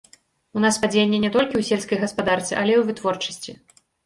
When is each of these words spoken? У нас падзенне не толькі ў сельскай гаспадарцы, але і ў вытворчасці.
У 0.59 0.61
нас 0.63 0.79
падзенне 0.85 1.19
не 1.25 1.31
толькі 1.35 1.53
ў 1.59 1.63
сельскай 1.69 2.01
гаспадарцы, 2.05 2.51
але 2.63 2.73
і 2.73 2.79
ў 2.81 2.89
вытворчасці. 2.89 3.51